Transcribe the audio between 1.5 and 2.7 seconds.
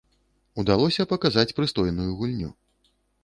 прыстойную гульню.